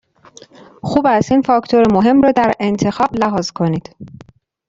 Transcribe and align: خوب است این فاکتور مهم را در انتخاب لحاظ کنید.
خوب 0.83 1.05
است 1.05 1.31
این 1.31 1.41
فاکتور 1.41 1.93
مهم 1.93 2.21
را 2.21 2.31
در 2.31 2.53
انتخاب 2.59 3.15
لحاظ 3.15 3.49
کنید. 3.51 3.95